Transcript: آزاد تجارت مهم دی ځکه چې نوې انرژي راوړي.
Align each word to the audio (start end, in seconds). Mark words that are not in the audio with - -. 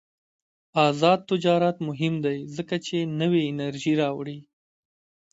آزاد 0.87 1.19
تجارت 1.31 1.77
مهم 1.87 2.13
دی 2.25 2.37
ځکه 2.55 2.75
چې 2.85 2.97
نوې 3.21 3.41
انرژي 3.51 3.93
راوړي. 4.01 4.39